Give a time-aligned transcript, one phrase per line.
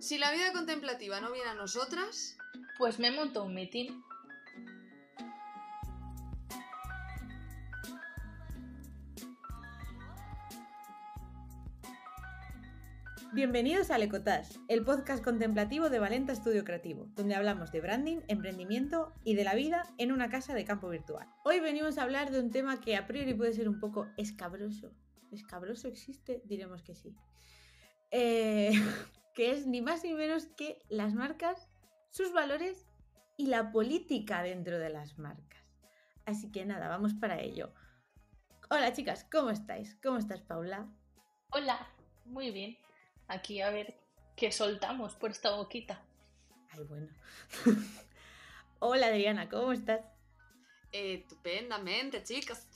[0.00, 2.36] Si la vida contemplativa no viene a nosotras,
[2.78, 4.02] Pues me monto un meeting.
[13.32, 19.12] Bienvenidos a Lecotage, el podcast contemplativo de Valenta Estudio Creativo, donde hablamos de branding, emprendimiento
[19.24, 21.28] y de la vida en una casa de campo virtual.
[21.44, 24.92] Hoy venimos a hablar de un tema que a priori puede ser un poco escabroso.
[25.30, 26.42] ¿Escabroso existe?
[26.44, 27.14] Diremos que sí.
[28.10, 28.72] Eh,
[29.34, 31.68] que es ni más ni menos que las marcas,
[32.10, 32.86] sus valores
[33.36, 35.62] y la política dentro de las marcas.
[36.24, 37.74] Así que nada, vamos para ello.
[38.70, 39.96] Hola chicas, ¿cómo estáis?
[40.02, 40.88] ¿Cómo estás, Paula?
[41.50, 41.86] Hola,
[42.24, 42.78] muy bien.
[43.28, 44.00] Aquí a ver
[44.36, 46.02] qué soltamos por esta boquita.
[46.70, 47.08] Ay, bueno.
[48.78, 50.13] Hola Adriana, ¿cómo estás?
[50.94, 52.68] Estupendamente, chicas.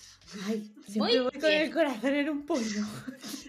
[0.47, 2.85] Ay, Muy siempre voy con el corazón en un pollo.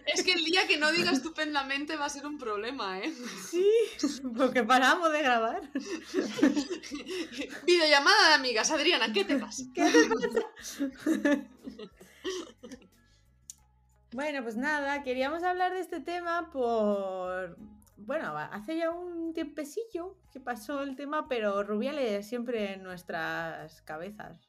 [0.06, 3.12] Es que el día que no diga estupendamente va a ser un problema, ¿eh?
[3.50, 3.68] Sí,
[4.38, 5.62] porque paramos de grabar.
[7.66, 9.64] Videollamada de amigas, Adriana, ¿qué te pasa?
[9.74, 10.80] ¿Qué te pasa?
[14.12, 17.58] Bueno, pues nada, queríamos hablar de este tema por...
[17.98, 24.49] Bueno, hace ya un tiempecillo que pasó el tema, pero Rubiales siempre en nuestras cabezas.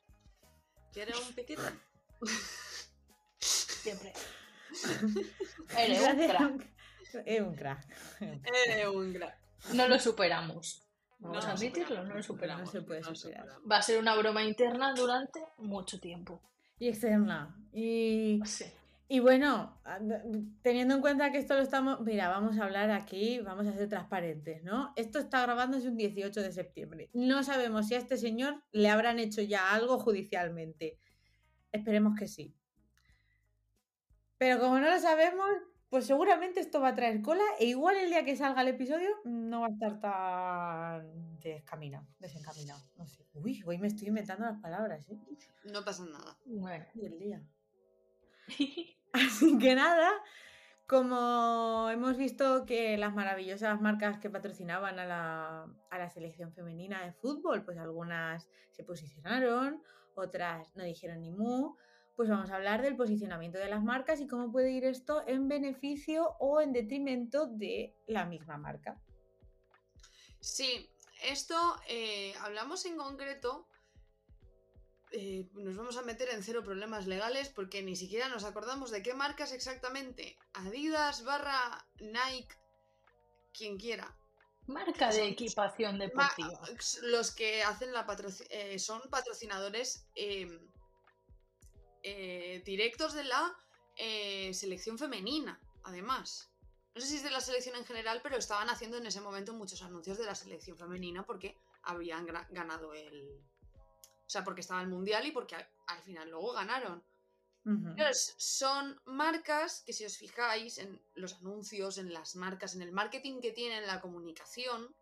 [0.93, 1.63] ¿Quieres un piquito?
[3.39, 4.13] Siempre.
[5.79, 6.71] Eres un crack.
[7.27, 7.87] Es un crack.
[8.21, 9.35] Eh, un gra-
[9.73, 10.87] No lo superamos.
[11.19, 12.67] Vamos a admitirlo, no lo superamos.
[12.67, 13.47] No se puede no superar.
[13.71, 16.41] Va a ser una broma interna durante mucho tiempo.
[16.79, 17.55] Y externa.
[17.73, 18.65] Y Sí.
[19.13, 19.99] Y bueno, a-
[20.63, 23.89] teniendo en cuenta que esto lo estamos, mira, vamos a hablar aquí, vamos a ser
[23.89, 24.93] transparentes, ¿no?
[24.95, 27.11] Esto está grabándose un 18 de septiembre.
[27.13, 30.97] No sabemos si a este señor le habrán hecho ya algo judicialmente.
[31.73, 32.55] Esperemos que sí.
[34.39, 35.49] Pero como no lo sabemos,
[35.89, 39.11] pues seguramente esto va a traer cola e igual el día que salga el episodio
[39.25, 42.81] no va a estar tan descaminado, desencaminado.
[42.97, 43.27] No sé.
[43.35, 45.19] Uy, hoy me estoy inventando las palabras, ¿eh?
[45.65, 46.39] No pasa nada.
[46.45, 46.85] Bueno.
[46.95, 47.43] Y el día.
[49.13, 50.11] Así que nada,
[50.87, 57.05] como hemos visto que las maravillosas marcas que patrocinaban a la, a la selección femenina
[57.05, 59.83] de fútbol, pues algunas se posicionaron,
[60.15, 61.77] otras no dijeron ni mu,
[62.17, 65.49] pues vamos a hablar del posicionamiento de las marcas y cómo puede ir esto en
[65.49, 69.01] beneficio o en detrimento de la misma marca.
[70.41, 70.91] Sí,
[71.23, 71.57] esto
[71.89, 73.70] eh, hablamos en concreto.
[75.13, 79.03] Eh, nos vamos a meter en cero problemas legales porque ni siquiera nos acordamos de
[79.03, 80.37] qué marcas exactamente.
[80.55, 82.55] Adidas barra Nike,
[83.53, 84.17] quien quiera.
[84.67, 86.61] Marca de equipación deportiva.
[87.03, 90.47] los que hacen la patroci- eh, son patrocinadores eh,
[92.03, 93.57] eh, directos de la
[94.53, 96.51] selección femenina, además.
[96.95, 99.53] No sé si es de la selección en general, pero estaban haciendo en ese momento
[99.53, 103.43] muchos anuncios de la selección femenina porque habían ganado el...
[104.31, 107.03] O sea, porque estaba el mundial y porque al, al final luego ganaron.
[108.39, 113.41] Son marcas que si os fijáis en los anuncios, en las marcas, en el marketing
[113.41, 114.95] que tienen, la comunicación...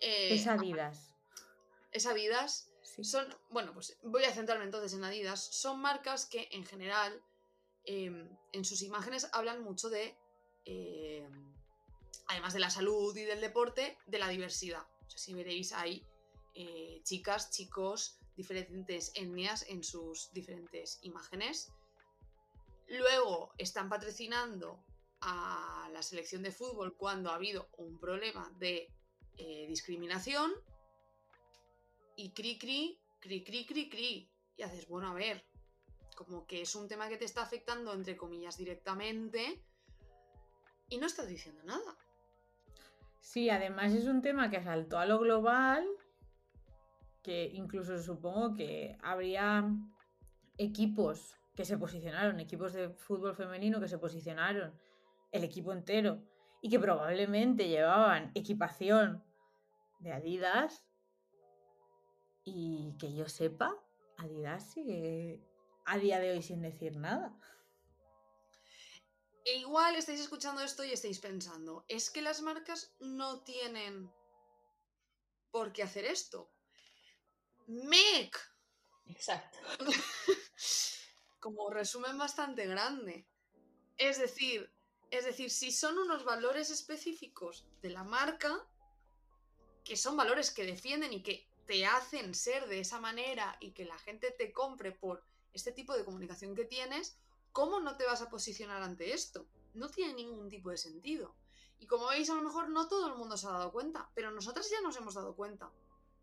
[0.00, 1.12] eh, Es Adidas.
[1.92, 3.04] es Adidas, Sí.
[3.04, 7.22] son, bueno, pues voy a centrarme entonces en Adidas, son marcas que en general
[7.84, 10.16] eh, en sus imágenes hablan mucho de,
[10.64, 11.28] eh,
[12.28, 14.86] además de la salud y del deporte, de la diversidad.
[15.06, 16.06] O sea, si veréis hay
[16.54, 21.72] eh, chicas, chicos, diferentes etnias en sus diferentes imágenes.
[22.88, 24.84] Luego están patrocinando
[25.20, 28.92] a la selección de fútbol cuando ha habido un problema de
[29.38, 30.52] eh, discriminación
[32.16, 34.30] y cri cri, cri cri cri cri.
[34.56, 35.44] Y haces, bueno, a ver,
[36.14, 39.62] como que es un tema que te está afectando, entre comillas, directamente
[40.88, 41.96] y no estás diciendo nada.
[43.20, 45.86] Sí, además es un tema que saltó a lo global,
[47.26, 49.68] que incluso supongo que habría
[50.58, 54.78] equipos que se posicionaron, equipos de fútbol femenino que se posicionaron,
[55.32, 56.22] el equipo entero,
[56.62, 59.24] y que probablemente llevaban equipación
[59.98, 60.86] de Adidas,
[62.44, 63.74] y que yo sepa,
[64.18, 65.42] Adidas sigue
[65.84, 67.36] a día de hoy sin decir nada.
[69.44, 74.12] E igual estáis escuchando esto y estáis pensando, es que las marcas no tienen
[75.50, 76.52] por qué hacer esto.
[77.66, 78.36] MEC,
[79.08, 79.58] Exacto.
[81.40, 83.26] como resumen bastante grande.
[83.96, 84.70] Es decir,
[85.10, 88.66] es decir, si son unos valores específicos de la marca,
[89.84, 93.84] que son valores que defienden y que te hacen ser de esa manera y que
[93.84, 97.16] la gente te compre por este tipo de comunicación que tienes,
[97.52, 99.46] ¿cómo no te vas a posicionar ante esto?
[99.74, 101.36] No tiene ningún tipo de sentido.
[101.78, 104.30] Y como veis, a lo mejor no todo el mundo se ha dado cuenta, pero
[104.30, 105.70] nosotras ya nos hemos dado cuenta.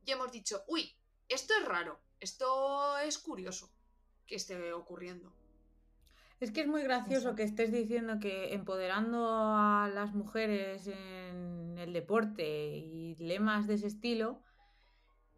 [0.05, 0.93] Y hemos dicho, uy,
[1.29, 3.71] esto es raro, esto es curioso
[4.25, 5.33] que esté ocurriendo.
[6.39, 11.93] Es que es muy gracioso que estés diciendo que empoderando a las mujeres en el
[11.93, 12.43] deporte
[12.75, 14.41] y lemas de ese estilo,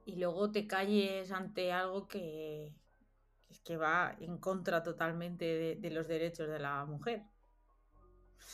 [0.05, 2.73] y luego te calles ante algo que,
[3.63, 7.23] que va en contra totalmente de, de los derechos de la mujer.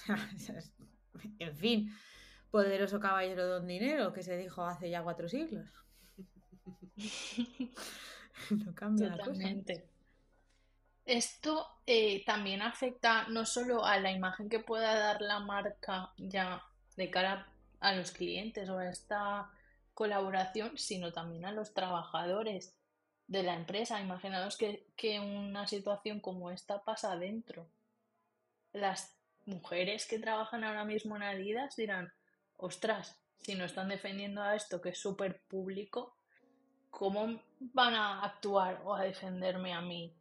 [1.39, 1.93] en fin,
[2.49, 5.69] poderoso caballero don dinero que se dijo hace ya cuatro siglos.
[8.51, 9.73] no cambia Totalmente.
[9.73, 9.91] La cosa.
[11.05, 16.63] Esto eh, también afecta no solo a la imagen que pueda dar la marca ya
[16.95, 17.47] de cara
[17.79, 19.51] a los clientes o a esta
[19.93, 22.75] colaboración, sino también a los trabajadores
[23.27, 23.99] de la empresa.
[23.99, 27.67] Imaginaos que, que una situación como esta pasa adentro.
[28.71, 32.13] Las mujeres que trabajan ahora mismo en Adidas dirán,
[32.57, 36.15] ostras, si no están defendiendo a esto que es súper público,
[36.91, 40.13] ¿cómo van a actuar o a defenderme a mí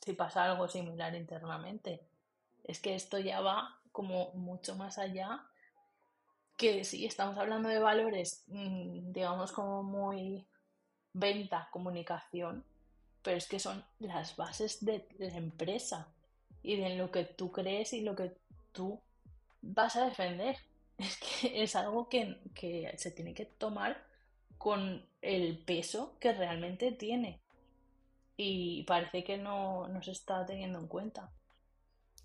[0.00, 2.06] si pasa algo similar internamente?
[2.62, 5.44] Es que esto ya va como mucho más allá
[6.56, 10.46] que si estamos hablando de valores, mm, digamos como muy
[11.12, 12.64] venta, comunicación,
[13.22, 16.08] pero es que son las bases de la empresa
[16.62, 18.36] y de lo que tú crees y lo que
[18.72, 19.00] tú
[19.62, 20.56] vas a defender.
[20.96, 24.00] Es que es algo que, que se tiene que tomar
[24.58, 27.40] con el peso que realmente tiene.
[28.36, 31.32] Y parece que no, no se está teniendo en cuenta.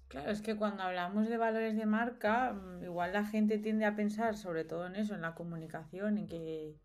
[0.10, 3.96] Claro, es que cuando hablamos de valores de marca, mm, igual la gente tiende a
[3.96, 6.76] pensar sobre todo en eso, en la comunicación, en que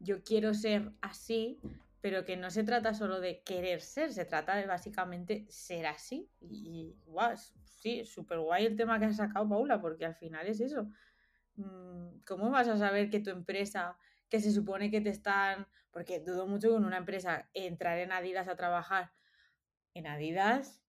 [0.00, 1.60] yo quiero ser así,
[2.00, 6.30] pero que no se trata solo de querer ser, se trata de básicamente ser así.
[6.40, 10.60] Y, guau, sí, súper guay el tema que has sacado, Paula, porque al final es
[10.60, 10.88] eso.
[11.56, 13.96] Mm, ¿Cómo vas a saber que tu empresa,
[14.34, 18.48] que se supone que te están, porque dudo mucho con una empresa entrar en Adidas
[18.48, 19.12] a trabajar
[19.94, 20.82] en Adidas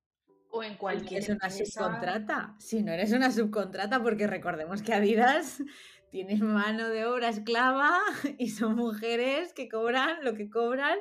[0.50, 2.56] o en cualquier es una subcontrata.
[2.58, 5.62] Si no eres una subcontrata, porque recordemos que Adidas
[6.10, 8.00] tiene mano de obra esclava
[8.40, 10.98] y son mujeres que cobran lo que cobran,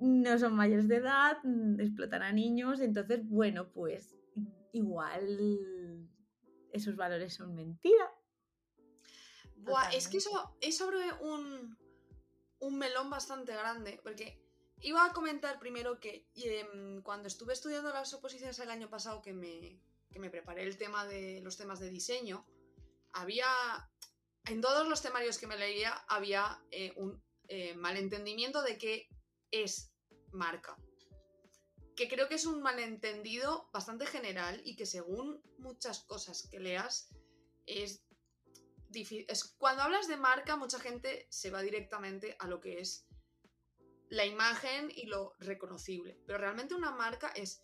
[0.00, 4.16] no son mayores de edad, mm, explotan a niños, entonces, bueno, pues
[4.72, 6.08] igual
[6.72, 8.17] esos valores son mentira.
[9.92, 11.76] Es que eso, eso abre un,
[12.60, 14.40] un melón bastante grande, porque
[14.80, 19.32] iba a comentar primero que em, cuando estuve estudiando las oposiciones el año pasado, que
[19.32, 19.80] me,
[20.10, 22.46] que me preparé el tema de los temas de diseño,
[23.12, 23.48] había,
[24.46, 29.08] en todos los temarios que me leía, había eh, un eh, malentendimiento de qué
[29.50, 29.92] es
[30.32, 30.76] marca.
[31.96, 37.08] Que creo que es un malentendido bastante general y que según muchas cosas que leas
[37.66, 38.04] es
[39.58, 43.06] cuando hablas de marca, mucha gente se va directamente a lo que es
[44.10, 46.20] la imagen y lo reconocible.
[46.26, 47.62] Pero realmente una marca es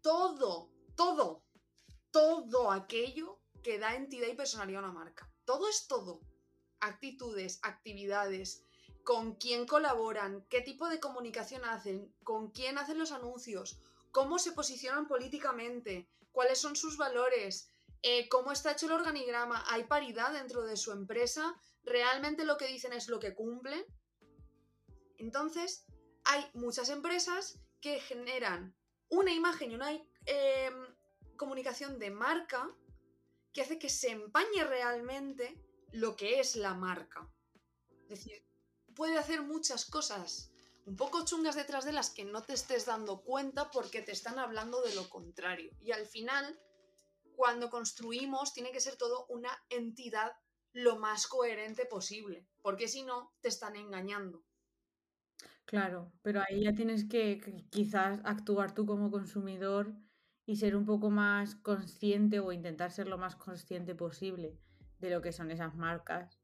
[0.00, 1.44] todo, todo,
[2.10, 5.30] todo aquello que da entidad y personalidad a una marca.
[5.44, 6.20] Todo es todo.
[6.80, 8.64] Actitudes, actividades,
[9.04, 13.78] con quién colaboran, qué tipo de comunicación hacen, con quién hacen los anuncios,
[14.10, 17.71] cómo se posicionan políticamente, cuáles son sus valores,
[18.02, 21.54] eh, cómo está hecho el organigrama, hay paridad dentro de su empresa,
[21.84, 23.84] realmente lo que dicen es lo que cumplen.
[25.18, 25.86] Entonces,
[26.24, 28.74] hay muchas empresas que generan
[29.08, 29.92] una imagen y una
[30.26, 30.96] em,
[31.36, 32.70] comunicación de marca
[33.52, 35.60] que hace que se empañe realmente
[35.92, 37.30] lo que es la marca.
[38.04, 38.44] Es decir,
[38.94, 40.52] puede hacer muchas cosas
[40.84, 44.38] un poco chungas detrás de las que no te estés dando cuenta porque te están
[44.38, 45.70] hablando de lo contrario.
[45.80, 46.58] Y al final,
[47.36, 50.32] cuando construimos, tiene que ser todo una entidad
[50.72, 54.44] lo más coherente posible, porque si no, te están engañando.
[55.64, 59.94] Claro, pero ahí ya tienes que quizás actuar tú como consumidor
[60.44, 64.58] y ser un poco más consciente o intentar ser lo más consciente posible
[64.98, 66.38] de lo que son esas marcas.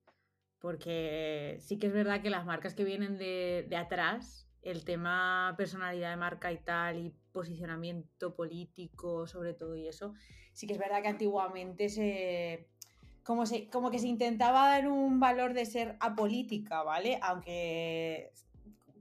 [0.59, 5.55] Porque sí que es verdad que las marcas que vienen de, de atrás, el tema
[5.57, 10.15] personalidad de marca y tal, y posicionamiento político sobre todo y eso,
[10.53, 12.69] sí que es verdad que antiguamente se
[13.29, 17.19] como, se, como que se intentaba dar un valor de ser apolítica, ¿vale?
[17.21, 18.33] Aunque,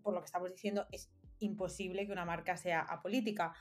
[0.03, 1.09] por lo que estamos diciendo, es
[1.39, 3.53] imposible que una marca sea apolítica.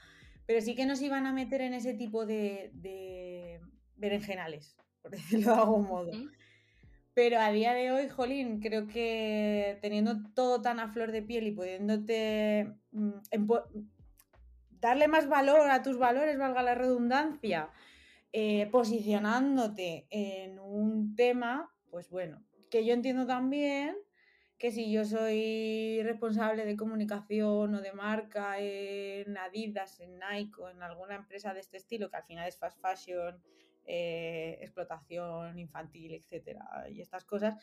[0.45, 3.61] Pero sí que nos iban a meter en ese tipo de, de
[3.95, 6.11] berenjenales, por decirlo de algún modo.
[7.17, 11.47] Pero a día de hoy, Jolín, creo que teniendo todo tan a flor de piel
[11.47, 13.11] y pudiéndote mm,
[14.73, 17.71] darle más valor a tus valores, valga la redundancia,
[18.35, 23.97] eh, posicionándote en un tema, pues bueno, que yo entiendo también
[24.59, 30.69] que si yo soy responsable de comunicación o de marca en Adidas, en Nike o
[30.69, 33.43] en alguna empresa de este estilo, que al final es fast fashion,
[33.87, 37.55] eh, explotación infantil, etcétera, y estas cosas,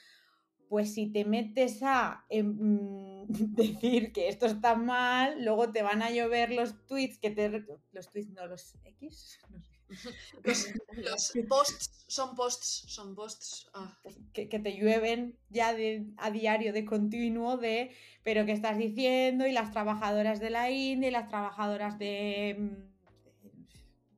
[0.70, 6.10] pues si te metes a em, decir que esto está mal, luego te van a
[6.10, 7.64] llover los tweets que te...
[7.92, 9.74] Los tweets, no, los X, no sé.
[10.98, 13.70] Los, posts son posts, son posts.
[13.74, 13.98] Ah.
[14.34, 17.92] Que, te llueven ya de, a diario de continuo de,
[18.24, 19.46] pero ¿qué estás diciendo?
[19.46, 22.93] Y las trabajadoras de la India, y las trabajadoras de, mm,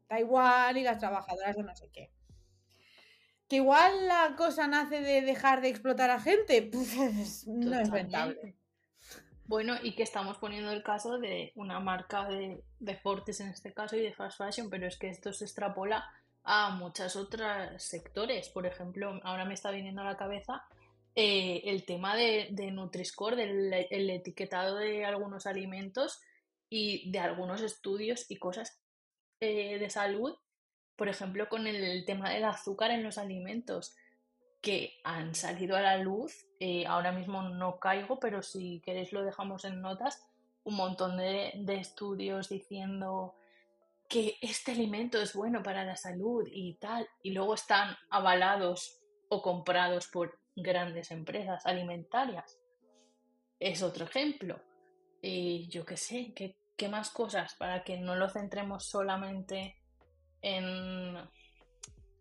[0.07, 2.11] Taiwán, y las trabajadoras de no sé qué.
[3.47, 8.55] Que igual la cosa nace de dejar de explotar a gente, pues no es rentable.
[9.47, 13.95] Bueno, y que estamos poniendo el caso de una marca de deportes en este caso
[13.95, 16.03] y de fast fashion, pero es que esto se extrapola
[16.43, 18.49] a muchos otros sectores.
[18.49, 20.63] Por ejemplo, ahora me está viniendo a la cabeza
[21.13, 26.21] eh, el tema de, de Nutri-Score, del el etiquetado de algunos alimentos
[26.67, 28.81] y de algunos estudios y cosas
[29.39, 30.35] eh, de salud.
[30.95, 33.95] Por ejemplo, con el tema del azúcar en los alimentos
[34.61, 36.47] que han salido a la luz.
[36.59, 40.25] Eh, ahora mismo no caigo, pero si queréis lo dejamos en notas.
[40.63, 43.35] Un montón de, estudios diciendo
[44.09, 47.07] que este alimento es bueno para la salud y tal.
[47.21, 48.99] Y luego están avalados
[49.29, 52.57] o comprados por grandes empresas alimentarias.
[53.59, 54.59] Es otro ejemplo.
[55.21, 59.75] Yo qué sé, ¿qué, ¿qué más cosas para que no lo centremos solamente
[60.41, 61.17] en,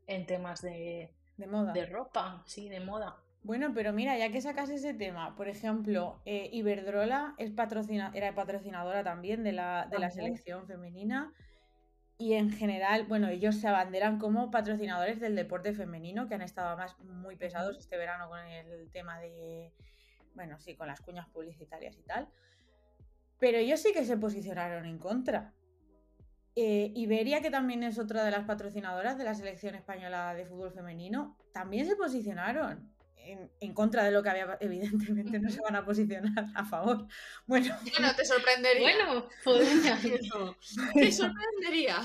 [0.06, 1.72] en temas de, de moda.
[1.72, 3.16] De ropa, sí, de moda.
[3.42, 8.34] Bueno, pero mira, ya que sacas ese tema, por ejemplo, eh, Iberdrola es patrocina era
[8.34, 11.30] patrocinadora también de la, de la selección femenina
[12.16, 16.68] y en general, bueno, ellos se abanderan como patrocinadores del deporte femenino, que han estado
[16.68, 19.72] además muy pesados este verano con el tema de,
[20.34, 22.28] bueno, sí, con las cuñas publicitarias y tal.
[23.44, 25.52] Pero ellos sí que se posicionaron en contra.
[26.56, 30.72] Eh, Iberia, que también es otra de las patrocinadoras de la selección española de fútbol
[30.72, 35.84] femenino, también se posicionaron en, contra de lo que había, evidentemente no se van a
[35.84, 37.06] posicionar a favor.
[37.46, 38.80] Bueno, bueno te sorprendería.
[38.80, 39.98] Bueno, podría.
[40.94, 42.00] te sorprendería.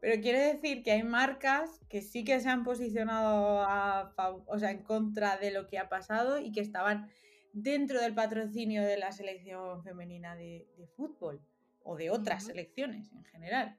[0.00, 4.12] Pero quiero decir que hay marcas que sí que se han posicionado a,
[4.48, 7.08] o sea, en contra de lo que ha pasado y que estaban
[7.56, 11.40] dentro del patrocinio de la selección femenina de fútbol
[11.86, 13.78] o de otras selecciones en general.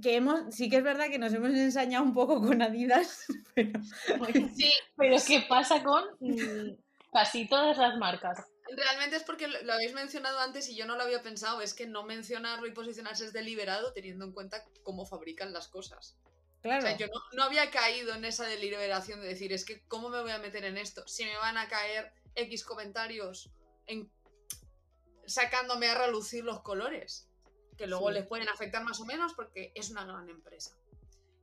[0.00, 3.80] Que hemos, sí que es verdad que nos hemos ensañado un poco con Adidas, pero,
[4.54, 6.76] sí, pero ¿qué pasa con mm,
[7.12, 8.38] casi todas las marcas?
[8.74, 11.88] Realmente es porque lo habéis mencionado antes y yo no lo había pensado, es que
[11.88, 16.16] no mencionarlo y posicionarse es deliberado teniendo en cuenta cómo fabrican las cosas.
[16.62, 16.78] Claro.
[16.78, 20.08] O sea, yo no, no, había caído en esa deliberación de decir, es que ¿cómo
[20.08, 21.02] me voy a meter en esto?
[21.08, 23.50] Si me van a caer X comentarios
[23.86, 24.10] en
[25.26, 27.28] sacándome a relucir los colores,
[27.76, 30.76] que luego les pueden afectar más o menos porque es una gran empresa.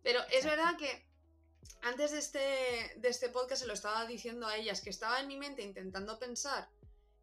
[0.03, 1.08] Pero es verdad que
[1.82, 5.27] antes de este, de este podcast se lo estaba diciendo a ellas, que estaba en
[5.27, 6.70] mi mente intentando pensar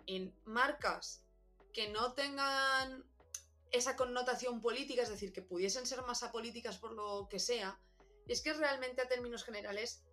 [0.06, 1.23] en marcas
[1.73, 3.04] que no tengan
[3.73, 7.78] esa connotación política, es decir, que pudiesen ser más apolíticas por lo que sea,
[8.26, 10.04] y es que realmente a términos generales,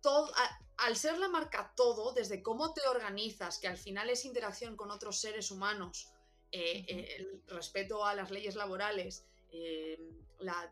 [0.00, 0.32] todo,
[0.78, 4.90] al ser la marca todo, desde cómo te organizas, que al final es interacción con
[4.90, 6.12] otros seres humanos,
[6.50, 9.98] eh, eh, el respeto a las leyes laborales, eh,
[10.38, 10.70] la,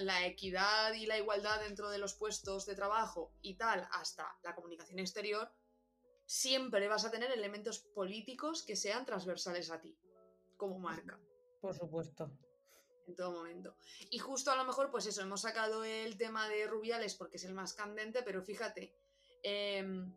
[0.00, 4.54] la, equidad y la igualdad dentro de los puestos de trabajo y tal, hasta la
[4.54, 5.50] comunicación exterior,
[6.26, 9.96] siempre vas a tener elementos políticos que sean transversales a ti,
[10.56, 11.18] como marca.
[11.60, 12.30] Por supuesto
[13.08, 13.76] en todo momento.
[14.10, 17.44] Y justo a lo mejor, pues eso, hemos sacado el tema de Rubiales porque es
[17.44, 18.94] el más candente, pero fíjate,
[19.42, 20.14] em,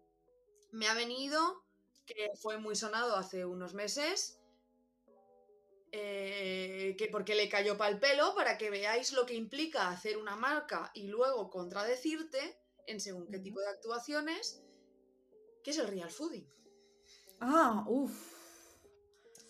[0.71, 1.65] me ha venido,
[2.05, 4.39] que fue muy sonado hace unos meses,
[5.93, 10.35] eh, que porque le cayó pal pelo, para que veáis lo que implica hacer una
[10.35, 14.63] marca y luego contradecirte en según qué tipo de actuaciones,
[15.63, 16.47] que es el real fooding.
[17.39, 18.33] Ah, uff.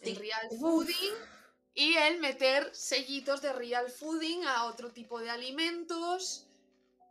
[0.01, 1.13] El real fooding
[1.73, 6.47] y el meter sellitos de real fooding a otro tipo de alimentos.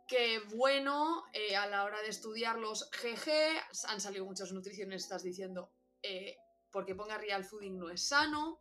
[0.07, 5.71] Que bueno, eh, a la hora de estudiar los GG, han salido muchas nutricionistas diciendo
[6.03, 6.35] eh,
[6.69, 8.59] porque ponga real fooding no es sano.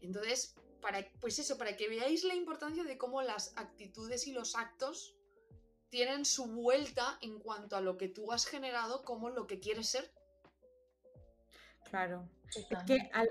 [0.00, 4.54] Entonces, para, pues eso, para que veáis la importancia de cómo las actitudes y los
[4.54, 5.14] actos
[5.90, 9.88] tienen su vuelta en cuanto a lo que tú has generado como lo que quieres
[9.88, 10.10] ser.
[11.84, 12.28] Claro.
[12.54, 13.30] Es que al,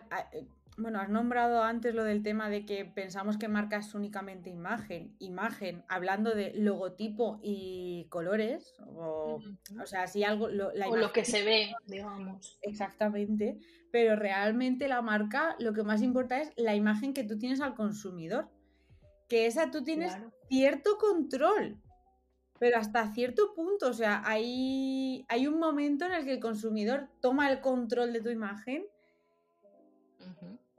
[0.77, 5.15] bueno, has nombrado antes lo del tema de que pensamos que marca es únicamente imagen.
[5.20, 9.39] Imagen, hablando de logotipo y colores, o,
[9.82, 10.50] o sea, si algo...
[10.50, 12.60] Lo, o lo que se ve, digamos.
[12.62, 13.60] Exactamente,
[13.92, 17.75] pero realmente la marca lo que más importa es la imagen que tú tienes al
[17.75, 18.50] consumidor.
[19.30, 20.15] Que esa tú tienes
[20.50, 21.82] cierto control,
[22.60, 27.10] pero hasta cierto punto, o sea, hay, hay un momento en el que el consumidor
[27.20, 28.86] toma el control de tu imagen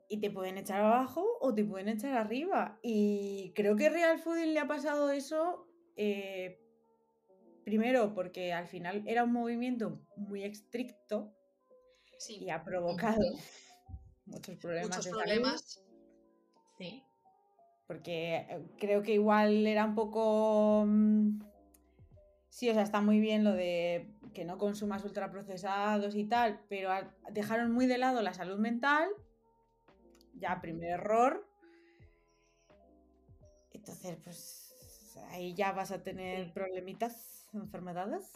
[0.09, 2.79] y te pueden echar abajo o te pueden echar arriba.
[2.83, 6.61] Y creo que Real Fooding le ha pasado eso, eh,
[7.65, 11.33] primero porque al final era un movimiento muy estricto
[12.29, 13.21] y ha provocado
[14.27, 14.97] muchos problemas.
[14.97, 15.85] Muchos problemas.
[16.79, 17.03] Sí.
[17.87, 20.85] Porque eh, creo que igual era un poco...
[20.87, 21.41] Mm,
[22.49, 26.91] sí, o sea, está muy bien lo de que no consumas ultraprocesados y tal, pero
[27.31, 29.09] dejaron muy de lado la salud mental
[30.39, 31.47] ya primer error.
[33.73, 38.33] Entonces, pues ahí ya vas a tener problemitas, enfermedades.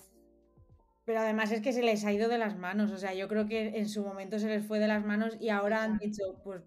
[1.04, 2.90] Pero además es que se les ha ido de las manos.
[2.90, 5.48] O sea, yo creo que en su momento se les fue de las manos y
[5.48, 6.62] ahora han dicho, pues,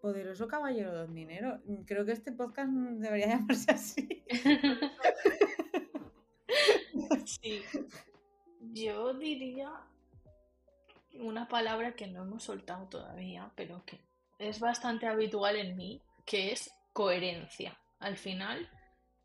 [0.00, 1.60] poderoso caballero don dinero.
[1.86, 4.24] Creo que este podcast debería llamarse así.
[7.24, 7.62] Sí.
[8.72, 9.70] Yo diría
[11.14, 14.00] una palabra que no hemos soltado todavía, pero que
[14.40, 17.78] es bastante habitual en mí, que es coherencia.
[18.00, 18.68] Al final,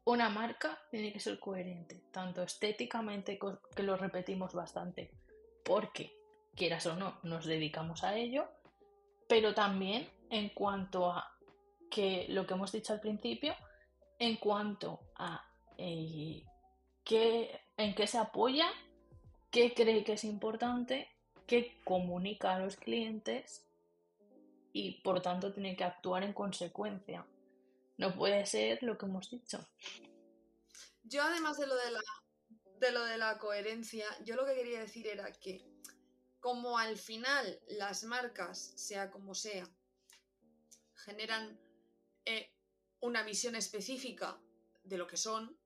[0.04, 3.40] una marca tiene que ser coherente, tanto estéticamente,
[3.76, 5.10] que lo repetimos bastante,
[5.64, 6.14] porque,
[6.54, 8.48] quieras o no, nos dedicamos a ello,
[9.28, 11.32] pero también en cuanto a
[11.90, 13.56] que lo que hemos dicho al principio,
[14.20, 15.44] en cuanto a
[15.78, 16.44] eh,
[17.78, 18.68] en qué se apoya,
[19.50, 21.10] qué cree que es importante,
[21.48, 23.66] qué comunica a los clientes
[24.78, 27.26] y por tanto tiene que actuar en consecuencia.
[27.98, 29.66] No puede ser lo que hemos dicho.
[31.04, 32.02] Yo además de lo de la,
[32.82, 35.66] de lo de la coherencia, yo lo que quería decir era que
[36.42, 39.66] como al final las marcas, sea como sea,
[41.06, 41.58] generan
[42.26, 42.52] eh,
[43.00, 44.38] una visión específica
[44.84, 45.58] de lo que son,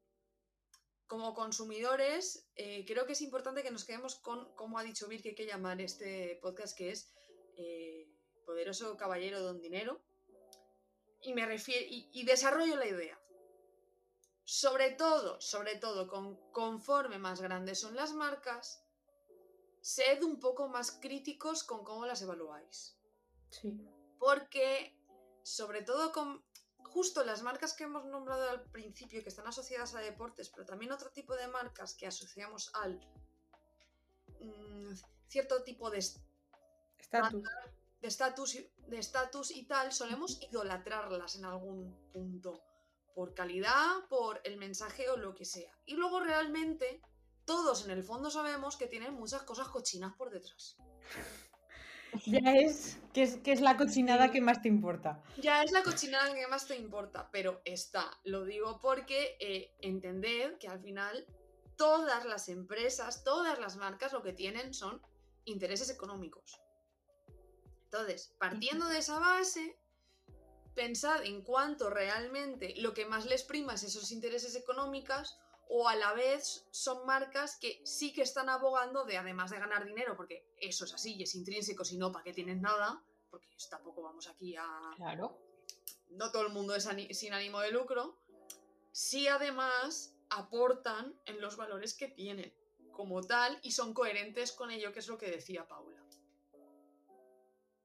[1.08, 5.24] como consumidores, eh, creo que es importante que nos quedemos con, como ha dicho Vir,
[5.24, 7.12] que hay que llamar este podcast, que es
[7.58, 8.08] eh,
[8.50, 10.02] poderoso caballero don dinero.
[11.22, 11.86] Y me refiero.
[11.88, 13.18] Y, desarrollo la idea.
[14.44, 18.84] Sobre todo, sobre todo, con, conforme más grandes son las marcas,
[19.82, 22.98] sed un poco más críticos con cómo las evaluáis.
[23.52, 23.80] Sí.
[24.18, 24.98] Porque,
[25.44, 26.44] sobre todo con
[26.82, 30.92] justo las marcas que hemos nombrado al principio, que están asociadas a deportes, pero también
[30.92, 33.00] otro tipo de marcas que asociamos al
[34.40, 34.94] mm,
[35.28, 37.44] cierto tipo de estatus
[38.02, 38.58] de estatus
[38.88, 42.62] de estatus y tal, solemos idolatrarlas en algún punto.
[43.14, 45.78] Por calidad, por el mensaje o lo que sea.
[45.86, 47.02] Y luego realmente,
[47.46, 50.78] todos en el fondo sabemos que tienen muchas cosas cochinas por detrás.
[52.26, 55.22] Ya es que, es que es la cochinada que más te importa.
[55.38, 58.10] Ya es la cochinada que más te importa, pero está.
[58.24, 61.28] Lo digo porque eh, entended que al final
[61.78, 65.02] todas las empresas, todas las marcas lo que tienen son
[65.46, 66.60] intereses económicos.
[67.92, 69.76] Entonces, partiendo de esa base,
[70.76, 75.96] pensad en cuánto realmente lo que más les prima es esos intereses económicos o a
[75.96, 80.46] la vez son marcas que sí que están abogando de, además de ganar dinero, porque
[80.58, 83.04] eso es así y es intrínseco, si no, ¿para qué tienen nada?
[83.32, 84.68] Porque tampoco vamos aquí a...
[84.96, 85.36] Claro.
[86.12, 88.20] No todo el mundo es sin ánimo de lucro.
[88.92, 92.54] Sí además aportan en los valores que tienen
[92.92, 95.99] como tal y son coherentes con ello, que es lo que decía Paula.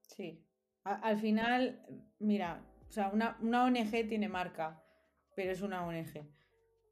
[0.07, 0.43] Sí.
[0.83, 1.81] al final,
[2.19, 4.81] mira, o sea, una, ONG tiene marca,
[5.35, 6.27] pero es una ONG.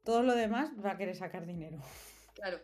[0.04, 1.78] Todo lo demás va a querer sacar dinero.
[2.34, 2.58] Claro.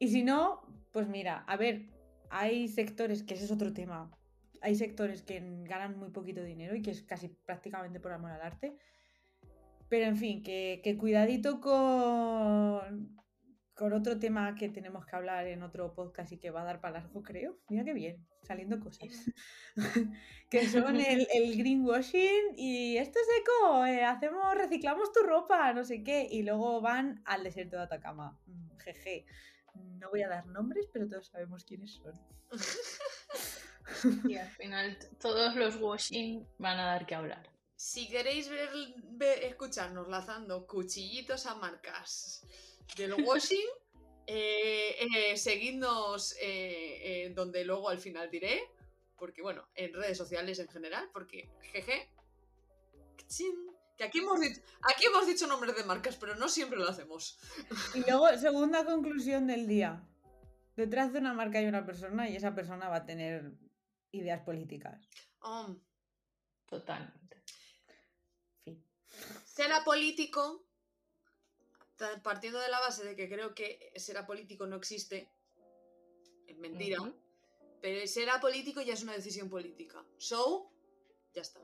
[0.00, 1.86] Y si no, pues mira, a ver,
[2.30, 4.10] hay sectores, que ese es otro tema,
[4.60, 8.42] hay sectores que ganan muy poquito dinero y que es casi prácticamente por amor al
[8.42, 8.76] arte.
[9.88, 13.16] Pero en fin, que, que cuidadito con,
[13.78, 16.80] con otro tema que tenemos que hablar en otro podcast y que va a dar
[16.80, 17.56] para largo, creo.
[17.68, 19.08] Mira qué bien, saliendo cosas.
[20.50, 26.02] que son el, greenwashing y esto es eco, eh, hacemos, reciclamos tu ropa, no sé
[26.02, 28.36] qué, y luego van al desierto de Atacama.
[28.46, 29.26] Mm, jeje.
[29.74, 32.20] No voy a dar nombres, pero todos sabemos quiénes son.
[34.28, 37.48] y al final todos los washing van a dar que hablar.
[37.76, 42.44] Si queréis ver, escucharnos lanzando cuchillitos a marcas
[42.96, 43.66] del washing.
[44.26, 48.60] Eh, eh, seguidnos eh, donde luego al final diré.
[49.16, 52.10] porque bueno, en redes sociales en general, porque jeje,
[53.96, 57.38] que aquí hemos, dicho, aquí hemos dicho nombres de marcas, pero no siempre lo hacemos.
[57.94, 60.06] Y luego, segunda conclusión del día.
[60.76, 63.52] Detrás de una marca hay una persona y esa persona va a tener
[64.12, 65.08] ideas políticas.
[65.40, 65.76] Oh,
[66.66, 67.42] Totalmente.
[68.62, 68.84] Fin.
[69.44, 70.67] será político,
[72.22, 75.30] partiendo de la base de que creo que será político no existe,
[76.46, 76.98] es mentira,
[77.80, 80.04] pero será político ya es una decisión política.
[80.16, 80.70] So,
[81.34, 81.60] ya está.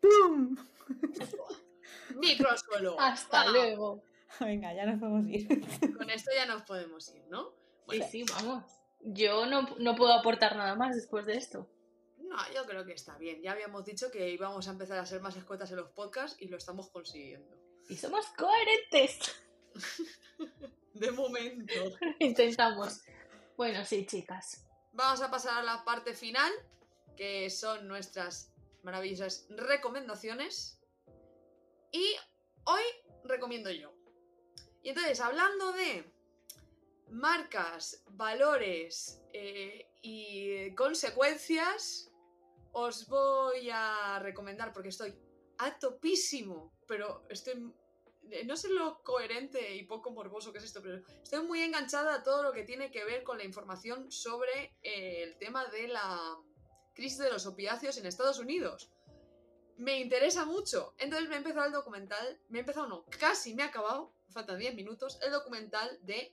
[0.00, 0.56] ¡Pum!
[2.16, 3.00] Micro al suelo.
[3.00, 4.02] Hasta luego.
[4.40, 5.48] Venga, ya nos podemos ir.
[5.96, 7.50] Con esto ya nos podemos ir, ¿no?
[7.50, 7.54] Sí,
[7.86, 8.64] Bueno, sí, vamos.
[9.00, 11.68] Yo no, no puedo aportar nada más después de esto.
[12.18, 13.40] no, yo creo que está bien.
[13.40, 16.48] Ya habíamos dicho que íbamos a empezar a ser más escuetas en los podcasts y
[16.48, 17.56] lo estamos consiguiendo.
[17.88, 19.36] Y somos coherentes.
[20.94, 21.74] De momento.
[22.18, 23.02] Intentamos.
[23.56, 24.66] Bueno, sí, chicas.
[24.92, 26.50] Vamos a pasar a la parte final,
[27.16, 30.80] que son nuestras maravillosas recomendaciones.
[31.92, 32.16] Y
[32.64, 32.82] hoy
[33.24, 33.92] recomiendo yo.
[34.82, 36.04] Y entonces, hablando de
[37.10, 42.10] marcas, valores eh, y consecuencias,
[42.72, 45.14] os voy a recomendar, porque estoy
[45.58, 47.72] a topísimo, pero estoy...
[48.30, 52.14] eh, No sé lo coherente y poco morboso que es esto, pero estoy muy enganchada
[52.14, 55.88] a todo lo que tiene que ver con la información sobre eh, el tema de
[55.88, 56.36] la
[56.94, 58.90] crisis de los opiáceos en Estados Unidos.
[59.76, 60.94] Me interesa mucho.
[60.98, 64.58] Entonces me he empezado el documental, me he empezado, no, casi me ha acabado, faltan
[64.58, 66.32] 10 minutos, el documental de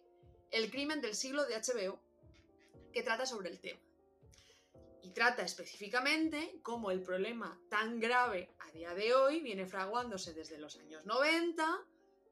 [0.51, 1.99] El crimen del siglo de HBO,
[2.93, 3.81] que trata sobre el tema.
[5.03, 10.57] Y trata específicamente cómo el problema tan grave a día de hoy viene fraguándose desde
[10.57, 11.85] los años 90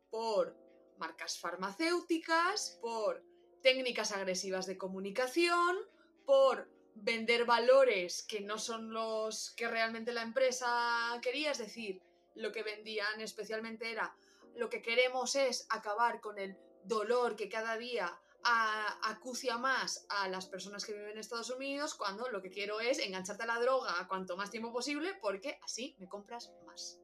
[0.09, 0.55] por
[0.97, 3.23] marcas farmacéuticas, por
[3.61, 5.77] técnicas agresivas de comunicación,
[6.25, 12.01] por vender valores que no son los que realmente la empresa quería, es decir,
[12.35, 14.15] lo que vendían especialmente era
[14.55, 20.27] lo que queremos es acabar con el dolor que cada día a- acucia más a
[20.27, 23.59] las personas que viven en Estados Unidos cuando lo que quiero es engancharte a la
[23.59, 26.99] droga cuanto más tiempo posible porque así me compras más.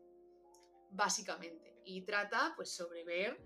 [0.92, 1.76] Básicamente.
[1.86, 3.40] Y trata pues sobre ver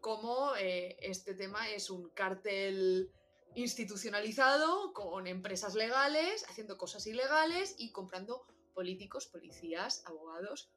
[0.00, 3.10] cómo eh, este tema es un cártel
[3.54, 10.70] institucionalizado con empresas legales, haciendo cosas ilegales y comprando políticos, policías, abogados.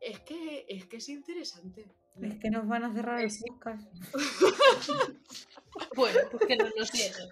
[0.00, 1.94] Es que es, que es interesante.
[2.20, 3.86] Es que nos van a cerrar el podcast.
[5.96, 7.28] Bueno, pues que nos lo cierren.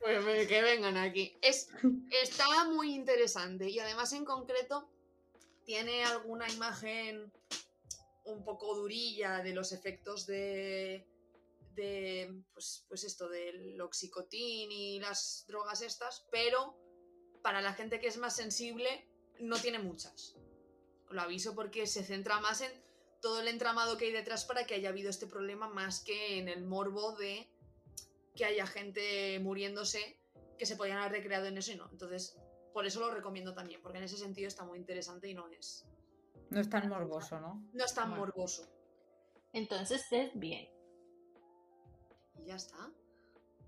[0.00, 1.36] Pues que vengan aquí.
[1.40, 1.68] Es,
[2.10, 4.88] está muy interesante y además en concreto
[5.64, 7.32] tiene alguna imagen
[8.24, 11.06] un poco durilla de los efectos de,
[11.74, 16.76] de pues, pues esto del oxicotín y las drogas estas, pero
[17.42, 19.08] para la gente que es más sensible
[19.40, 20.36] no tiene muchas.
[21.10, 22.72] Lo aviso porque se centra más en
[23.24, 26.46] todo el entramado que hay detrás para que haya habido este problema más que en
[26.46, 27.48] el morbo de
[28.36, 30.20] que haya gente muriéndose
[30.58, 31.88] que se podían haber recreado en eso y no.
[31.90, 32.36] Entonces,
[32.74, 35.86] por eso lo recomiendo también, porque en ese sentido está muy interesante y no es,
[36.50, 37.66] No es tan morboso, ¿no?
[37.72, 38.26] no es tan Bueno.
[38.26, 38.70] morboso.
[39.54, 40.68] Entonces es bien.
[42.42, 42.92] Y ya está.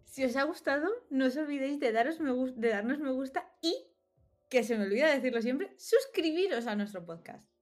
[0.04, 3.74] Si os ha gustado, no os olvidéis de, daros me de darnos me gusta y,
[4.50, 7.55] que se me olvida decirlo siempre, suscribiros a nuestro podcast.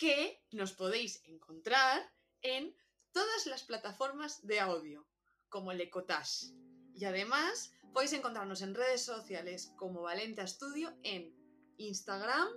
[0.00, 2.10] Que nos podéis encontrar
[2.40, 2.74] en
[3.12, 5.06] todas las plataformas de audio,
[5.50, 6.46] como el Ecotash.
[6.94, 11.36] Y además podéis encontrarnos en redes sociales como Valenta Studio en
[11.76, 12.48] Instagram,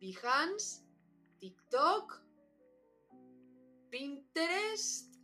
[0.00, 0.82] Behance,
[1.38, 2.20] TikTok,
[3.88, 5.14] Pinterest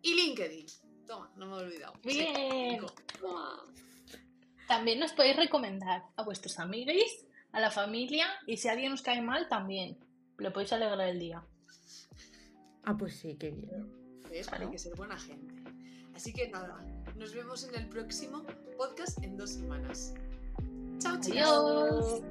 [0.00, 0.66] y LinkedIn.
[1.08, 1.94] Toma, no me he olvidado.
[2.04, 2.86] Bien.
[4.68, 6.94] También nos podéis recomendar a vuestros amigos,
[7.50, 9.98] a la familia y si alguien os cae mal también.
[10.40, 11.44] Le podéis alegrar el día.
[12.84, 13.86] Ah, pues sí, qué bien.
[14.30, 14.48] ¿Ves?
[14.48, 14.64] Claro.
[14.64, 15.54] Hay que ser buena gente.
[16.14, 16.84] Así que nada,
[17.16, 18.44] nos vemos en el próximo
[18.76, 20.14] podcast en dos semanas.
[20.98, 21.42] Chao, chicos.
[21.42, 22.22] Adiós.